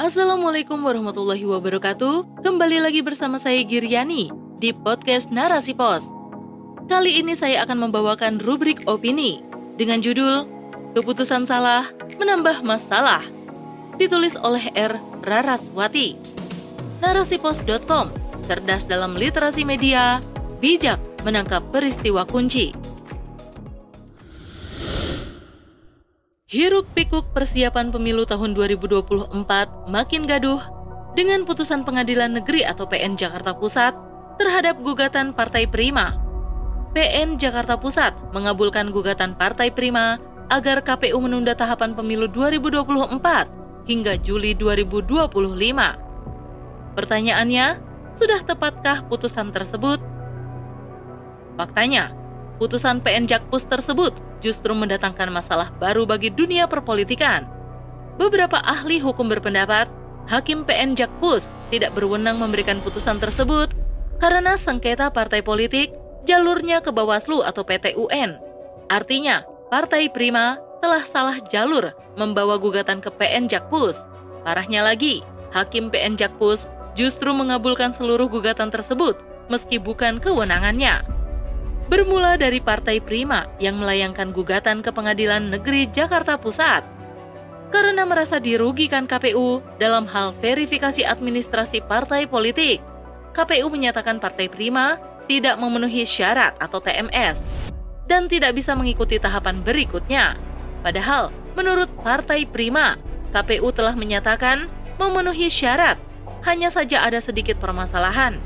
[0.00, 2.40] Assalamualaikum warahmatullahi wabarakatuh.
[2.40, 6.08] Kembali lagi bersama saya Giriani di podcast Narasi Pos.
[6.88, 9.44] Kali ini saya akan membawakan rubrik opini
[9.76, 10.48] dengan judul
[10.96, 13.20] Keputusan Salah Menambah Masalah.
[14.00, 14.96] Ditulis oleh R.
[15.28, 16.16] Raraswati.
[17.04, 18.08] Narasipos.com
[18.48, 20.24] cerdas dalam literasi media,
[20.64, 20.96] bijak
[21.28, 22.72] menangkap peristiwa kunci.
[26.52, 29.32] Hiruk pikuk persiapan pemilu tahun 2024
[29.88, 30.60] makin gaduh
[31.16, 33.96] dengan putusan Pengadilan Negeri atau PN Jakarta Pusat
[34.36, 36.12] terhadap gugatan Partai Prima.
[36.92, 40.20] PN Jakarta Pusat mengabulkan gugatan Partai Prima
[40.52, 45.32] agar KPU menunda tahapan pemilu 2024 hingga Juli 2025.
[46.92, 47.80] Pertanyaannya,
[48.20, 50.04] sudah tepatkah putusan tersebut?
[51.56, 52.12] Faktanya,
[52.62, 57.42] putusan PN Jakpus tersebut justru mendatangkan masalah baru bagi dunia perpolitikan.
[58.22, 59.90] Beberapa ahli hukum berpendapat,
[60.30, 63.74] Hakim PN Jakpus tidak berwenang memberikan putusan tersebut
[64.22, 65.90] karena sengketa partai politik
[66.22, 68.38] jalurnya ke Bawaslu atau PT UN.
[68.86, 74.06] Artinya, Partai Prima telah salah jalur membawa gugatan ke PN Jakpus.
[74.46, 79.18] Parahnya lagi, Hakim PN Jakpus justru mengabulkan seluruh gugatan tersebut
[79.50, 81.02] meski bukan kewenangannya
[81.90, 86.86] bermula dari Partai Prima yang melayangkan gugatan ke Pengadilan Negeri Jakarta Pusat
[87.72, 92.84] karena merasa dirugikan KPU dalam hal verifikasi administrasi partai politik.
[93.32, 97.40] KPU menyatakan Partai Prima tidak memenuhi syarat atau TMS
[98.04, 100.36] dan tidak bisa mengikuti tahapan berikutnya.
[100.84, 103.00] Padahal, menurut Partai Prima,
[103.32, 104.68] KPU telah menyatakan
[105.00, 105.96] memenuhi syarat,
[106.44, 108.36] hanya saja ada sedikit permasalahan.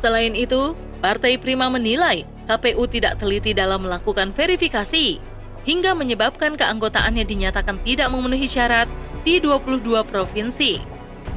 [0.00, 0.72] Selain itu,
[1.04, 5.22] Partai Prima menilai KPU tidak teliti dalam melakukan verifikasi,
[5.62, 8.90] hingga menyebabkan keanggotaannya dinyatakan tidak memenuhi syarat
[9.22, 10.82] di 22 provinsi.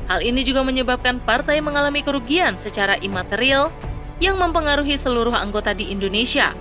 [0.10, 3.70] Hal ini juga menyebabkan partai mengalami kerugian secara imaterial
[4.18, 6.58] yang mempengaruhi seluruh anggota di Indonesia.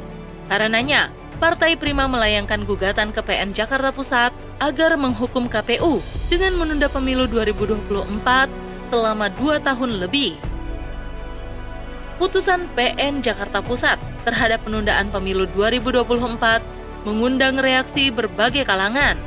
[0.53, 1.09] Karenanya,
[1.41, 5.99] Partai Prima melayangkan gugatan ke PN Jakarta Pusat agar menghukum KPU
[6.29, 7.89] dengan menunda pemilu 2024
[8.93, 10.37] selama dua tahun lebih
[12.23, 16.63] putusan PN Jakarta Pusat terhadap penundaan pemilu 2024
[17.07, 19.19] mengundang reaksi berbagai kalangan.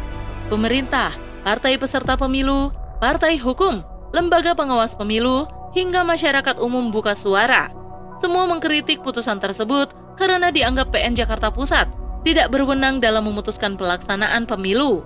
[0.48, 1.12] Pemerintah,
[1.44, 2.72] partai peserta pemilu,
[3.04, 3.84] partai hukum,
[4.16, 7.68] lembaga pengawas pemilu, hingga masyarakat umum buka suara.
[8.24, 11.92] Semua mengkritik putusan tersebut karena dianggap PN Jakarta Pusat
[12.24, 15.04] tidak berwenang dalam memutuskan pelaksanaan pemilu.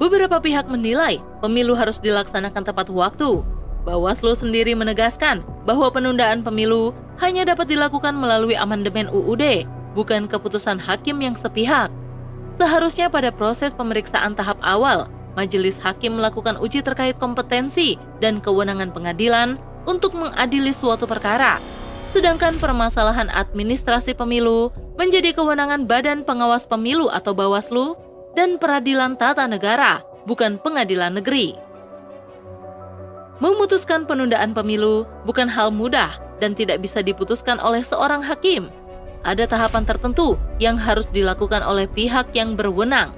[0.00, 3.44] Beberapa pihak menilai pemilu harus dilaksanakan tepat waktu,
[3.82, 9.64] Bawaslu sendiri menegaskan bahwa penundaan pemilu hanya dapat dilakukan melalui amandemen UUD,
[9.96, 11.88] bukan keputusan hakim yang sepihak.
[12.60, 19.56] Seharusnya pada proses pemeriksaan tahap awal, majelis hakim melakukan uji terkait kompetensi dan kewenangan pengadilan
[19.88, 21.56] untuk mengadili suatu perkara.
[22.10, 27.94] Sedangkan permasalahan administrasi pemilu menjadi kewenangan Badan Pengawas Pemilu atau Bawaslu
[28.34, 31.69] dan Peradilan Tata Negara, bukan pengadilan negeri.
[33.40, 38.68] Memutuskan penundaan pemilu bukan hal mudah dan tidak bisa diputuskan oleh seorang hakim.
[39.24, 43.16] Ada tahapan tertentu yang harus dilakukan oleh pihak yang berwenang.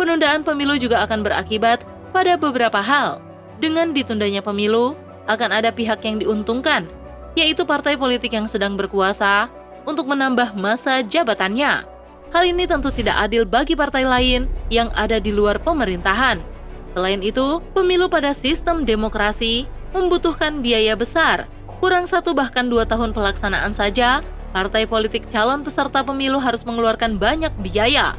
[0.00, 3.20] Penundaan pemilu juga akan berakibat pada beberapa hal.
[3.60, 4.96] Dengan ditundanya pemilu,
[5.28, 6.88] akan ada pihak yang diuntungkan,
[7.36, 9.52] yaitu partai politik yang sedang berkuasa
[9.84, 11.84] untuk menambah masa jabatannya.
[12.32, 16.59] Hal ini tentu tidak adil bagi partai lain yang ada di luar pemerintahan
[16.90, 21.46] Selain itu, pemilu pada sistem demokrasi membutuhkan biaya besar.
[21.78, 24.20] Kurang satu bahkan dua tahun pelaksanaan saja,
[24.50, 28.18] partai politik calon peserta pemilu harus mengeluarkan banyak biaya.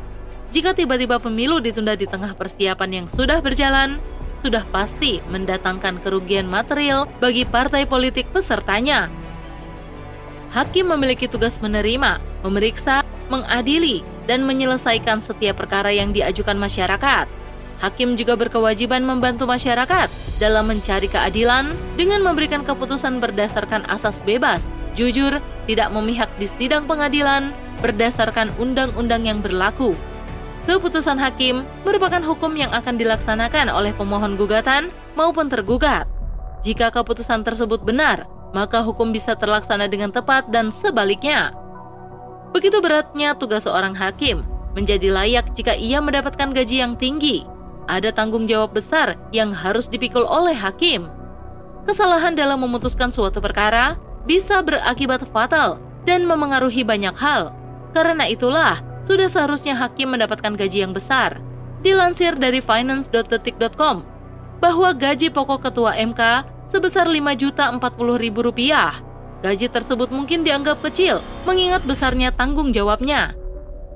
[0.52, 4.00] Jika tiba-tiba pemilu ditunda di tengah persiapan yang sudah berjalan,
[4.42, 9.08] sudah pasti mendatangkan kerugian material bagi partai politik pesertanya.
[10.52, 17.41] Hakim memiliki tugas menerima, memeriksa, mengadili, dan menyelesaikan setiap perkara yang diajukan masyarakat.
[17.82, 20.06] Hakim juga berkewajiban membantu masyarakat
[20.38, 27.50] dalam mencari keadilan dengan memberikan keputusan berdasarkan asas bebas, jujur, tidak memihak di sidang pengadilan
[27.82, 29.98] berdasarkan undang-undang yang berlaku.
[30.70, 36.06] Keputusan hakim merupakan hukum yang akan dilaksanakan oleh pemohon gugatan maupun tergugat.
[36.62, 41.50] Jika keputusan tersebut benar, maka hukum bisa terlaksana dengan tepat dan sebaliknya.
[42.54, 44.46] Begitu beratnya tugas seorang hakim,
[44.78, 47.42] menjadi layak jika ia mendapatkan gaji yang tinggi,
[47.90, 51.10] ada tanggung jawab besar yang harus dipikul oleh hakim.
[51.86, 53.98] Kesalahan dalam memutuskan suatu perkara
[54.30, 57.54] bisa berakibat fatal dan memengaruhi banyak hal.
[57.92, 61.42] Karena itulah, sudah seharusnya hakim mendapatkan gaji yang besar.
[61.82, 64.06] Dilansir dari finance.detik.com,
[64.62, 68.62] bahwa gaji pokok ketua MK sebesar Rp5.040.000.
[69.42, 71.18] Gaji tersebut mungkin dianggap kecil
[71.50, 73.34] mengingat besarnya tanggung jawabnya.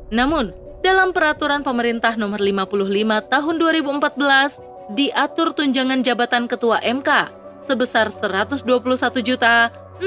[0.10, 0.50] Namun,
[0.86, 7.34] dalam peraturan pemerintah nomor 55 tahun 2014 diatur tunjangan jabatan ketua MK
[7.66, 10.06] sebesar Rp121.609.000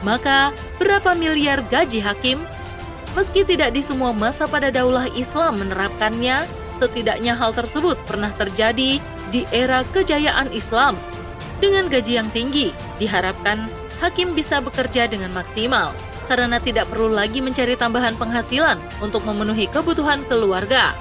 [0.03, 2.37] maka berapa miliar gaji hakim?
[3.15, 6.43] Meski tidak di semua masa pada daulah Islam menerapkannya,
[6.83, 8.99] setidaknya hal tersebut pernah terjadi
[9.31, 10.99] di era kejayaan Islam.
[11.63, 13.71] Dengan gaji yang tinggi, diharapkan
[14.03, 15.95] hakim bisa bekerja dengan maksimal
[16.27, 20.91] karena tidak perlu lagi mencari tambahan penghasilan untuk memenuhi kebutuhan keluarga.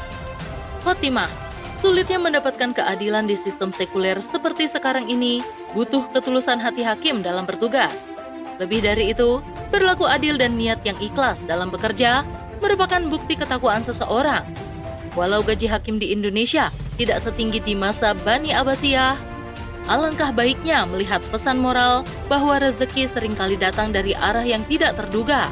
[0.87, 1.43] Khotimah
[1.83, 5.43] Sulitnya mendapatkan keadilan di sistem sekuler seperti sekarang ini
[5.75, 7.91] butuh ketulusan hati hakim dalam bertugas.
[8.63, 9.43] Lebih dari itu,
[9.75, 12.23] berlaku adil dan niat yang ikhlas dalam bekerja
[12.63, 14.47] merupakan bukti ketakwaan seseorang.
[15.13, 19.33] Walau gaji hakim di Indonesia tidak setinggi di masa Bani Abbasiyah,
[19.91, 25.51] Alangkah baiknya melihat pesan moral bahwa rezeki sering kali datang dari arah yang tidak terduga,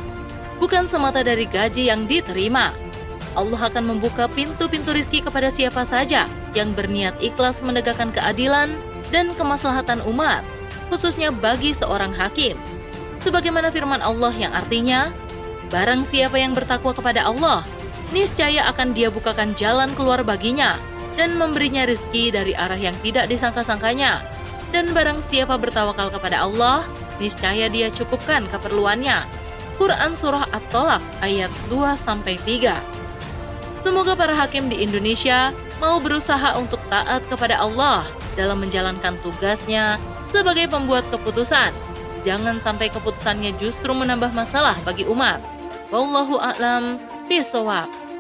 [0.63, 2.71] bukan semata dari gaji yang diterima.
[3.35, 8.71] Allah akan membuka pintu-pintu rizki kepada siapa saja yang berniat ikhlas menegakkan keadilan
[9.11, 10.47] dan kemaslahatan umat,
[10.91, 12.55] khususnya bagi seorang hakim.
[13.27, 15.11] Sebagaimana firman Allah yang artinya,
[15.71, 17.63] Barang siapa yang bertakwa kepada Allah,
[18.11, 20.79] niscaya akan dia bukakan jalan keluar baginya
[21.19, 24.23] dan memberinya rezeki dari arah yang tidak disangka-sangkanya.
[24.71, 26.87] Dan barang siapa bertawakal kepada Allah,
[27.19, 29.27] niscaya dia cukupkan keperluannya.
[29.81, 33.01] Quran Surah At-Tolak ayat 2-3
[33.81, 38.05] Semoga para hakim di Indonesia mau berusaha untuk taat kepada Allah
[38.37, 39.97] dalam menjalankan tugasnya
[40.29, 41.73] sebagai pembuat keputusan.
[42.21, 45.41] Jangan sampai keputusannya justru menambah masalah bagi umat.
[45.89, 47.89] Wallahu a'lam bishawab.